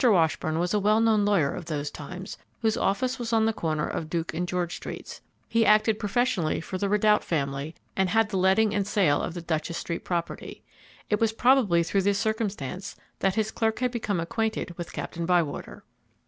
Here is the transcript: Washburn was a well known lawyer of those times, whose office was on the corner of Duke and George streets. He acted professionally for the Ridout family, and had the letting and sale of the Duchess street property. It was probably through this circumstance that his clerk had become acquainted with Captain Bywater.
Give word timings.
Washburn 0.03 0.57
was 0.57 0.73
a 0.73 0.79
well 0.79 0.99
known 0.99 1.25
lawyer 1.25 1.51
of 1.53 1.65
those 1.65 1.91
times, 1.91 2.35
whose 2.63 2.75
office 2.75 3.19
was 3.19 3.31
on 3.31 3.45
the 3.45 3.53
corner 3.53 3.87
of 3.87 4.09
Duke 4.09 4.33
and 4.33 4.47
George 4.47 4.75
streets. 4.77 5.21
He 5.47 5.63
acted 5.63 5.99
professionally 5.99 6.59
for 6.59 6.79
the 6.79 6.89
Ridout 6.89 7.23
family, 7.23 7.75
and 7.95 8.09
had 8.09 8.29
the 8.29 8.37
letting 8.37 8.73
and 8.73 8.87
sale 8.87 9.21
of 9.21 9.35
the 9.35 9.43
Duchess 9.43 9.77
street 9.77 10.03
property. 10.03 10.63
It 11.11 11.19
was 11.19 11.31
probably 11.31 11.83
through 11.83 12.01
this 12.01 12.17
circumstance 12.17 12.95
that 13.19 13.35
his 13.35 13.51
clerk 13.51 13.77
had 13.77 13.91
become 13.91 14.19
acquainted 14.19 14.75
with 14.75 14.91
Captain 14.91 15.27
Bywater. 15.27 15.83